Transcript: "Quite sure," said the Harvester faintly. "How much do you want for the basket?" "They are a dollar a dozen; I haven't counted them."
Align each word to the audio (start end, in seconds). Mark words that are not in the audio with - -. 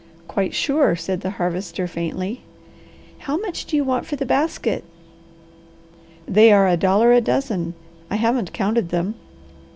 "Quite 0.27 0.55
sure," 0.55 0.95
said 0.95 1.21
the 1.21 1.29
Harvester 1.37 1.85
faintly. 1.85 2.41
"How 3.19 3.37
much 3.37 3.65
do 3.67 3.75
you 3.75 3.83
want 3.83 4.07
for 4.07 4.15
the 4.15 4.25
basket?" 4.25 4.83
"They 6.27 6.51
are 6.51 6.67
a 6.67 6.75
dollar 6.75 7.13
a 7.13 7.21
dozen; 7.21 7.75
I 8.09 8.15
haven't 8.15 8.51
counted 8.51 8.89
them." 8.89 9.13